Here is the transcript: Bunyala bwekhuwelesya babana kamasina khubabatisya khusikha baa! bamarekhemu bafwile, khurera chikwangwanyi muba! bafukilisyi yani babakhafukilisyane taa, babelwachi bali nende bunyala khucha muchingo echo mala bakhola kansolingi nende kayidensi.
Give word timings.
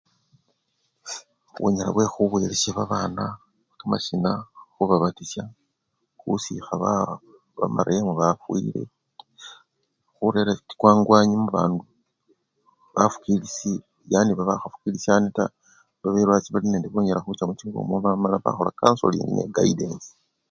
Bunyala 1.61 1.91
bwekhuwelesya 1.93 2.69
babana 2.77 3.25
kamasina 3.79 4.31
khubabatisya 4.73 5.43
khusikha 6.19 6.73
baa! 6.83 7.11
bamarekhemu 7.59 8.11
bafwile, 8.21 8.79
khurera 10.15 10.53
chikwangwanyi 10.67 11.35
muba! 11.43 11.61
bafukilisyi 12.95 13.73
yani 14.13 14.31
babakhafukilisyane 14.33 15.27
taa, 15.37 15.53
babelwachi 16.01 16.49
bali 16.51 16.67
nende 16.69 16.87
bunyala 16.89 17.21
khucha 17.23 17.47
muchingo 17.49 17.77
echo 17.79 18.15
mala 18.21 18.37
bakhola 18.45 18.71
kansolingi 18.79 19.31
nende 19.33 19.55
kayidensi. 19.55 20.11